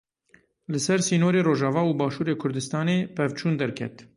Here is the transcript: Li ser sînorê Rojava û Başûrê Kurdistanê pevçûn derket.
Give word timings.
Li 0.71 0.79
ser 0.85 0.97
sînorê 1.07 1.41
Rojava 1.49 1.81
û 1.89 1.91
Başûrê 1.99 2.35
Kurdistanê 2.41 2.97
pevçûn 3.15 3.53
derket. 3.61 3.95